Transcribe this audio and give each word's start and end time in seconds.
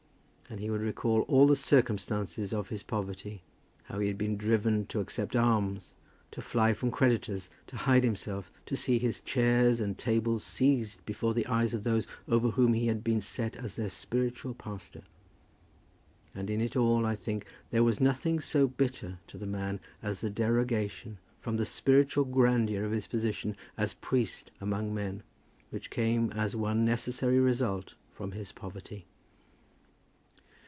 And 0.49 0.59
he 0.59 0.69
would 0.69 0.81
recall 0.81 1.21
all 1.29 1.47
the 1.47 1.55
circumstances 1.55 2.51
of 2.51 2.67
his 2.67 2.83
poverty, 2.83 3.41
how 3.83 3.99
he 3.99 4.09
had 4.09 4.17
been 4.17 4.35
driven 4.35 4.85
to 4.87 4.99
accept 4.99 5.33
alms, 5.33 5.95
to 6.31 6.41
fly 6.41 6.73
from 6.73 6.91
creditors, 6.91 7.49
to 7.67 7.77
hide 7.77 8.03
himself, 8.03 8.51
to 8.65 8.75
see 8.75 8.99
his 8.99 9.21
chairs 9.21 9.79
and 9.79 9.97
tables 9.97 10.43
seized 10.43 11.05
before 11.05 11.33
the 11.33 11.47
eyes 11.47 11.73
of 11.73 11.85
those 11.85 12.05
over 12.27 12.49
whom 12.49 12.73
he 12.73 12.87
had 12.87 13.01
been 13.01 13.21
set 13.21 13.55
as 13.55 13.77
their 13.77 13.87
spiritual 13.87 14.53
pastor. 14.53 15.03
And 16.35 16.49
in 16.49 16.59
it 16.59 16.75
all, 16.75 17.05
I 17.05 17.15
think, 17.15 17.45
there 17.69 17.81
was 17.85 18.01
nothing 18.01 18.41
so 18.41 18.67
bitter 18.67 19.19
to 19.27 19.37
the 19.37 19.47
man 19.47 19.79
as 20.03 20.19
the 20.19 20.29
derogation 20.29 21.17
from 21.39 21.55
the 21.55 21.65
spiritual 21.65 22.25
grandeur 22.25 22.83
of 22.83 22.91
his 22.91 23.07
position 23.07 23.55
as 23.77 23.93
priest 23.93 24.51
among 24.59 24.93
men, 24.93 25.23
which 25.69 25.89
came 25.89 26.29
as 26.33 26.57
one 26.57 26.83
necessary 26.83 27.39
result 27.39 27.93
from 28.11 28.33
his 28.33 28.51
poverty. 28.51 29.05